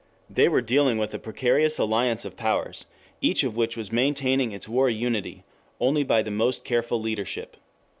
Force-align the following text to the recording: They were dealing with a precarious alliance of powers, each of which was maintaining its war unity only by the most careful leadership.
They 0.31 0.49
were 0.49 0.63
dealing 0.63 0.97
with 0.97 1.13
a 1.13 1.19
precarious 1.19 1.77
alliance 1.77 2.25
of 2.25 2.35
powers, 2.35 2.87
each 3.21 3.43
of 3.43 3.55
which 3.55 3.77
was 3.77 3.91
maintaining 3.91 4.51
its 4.51 4.67
war 4.67 4.89
unity 4.89 5.43
only 5.79 6.03
by 6.03 6.23
the 6.23 6.31
most 6.31 6.65
careful 6.65 6.99
leadership. 6.99 7.55